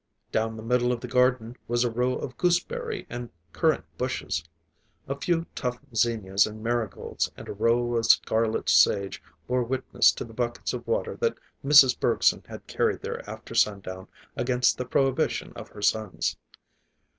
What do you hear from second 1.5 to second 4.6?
was a row of gooseberry and currant bushes.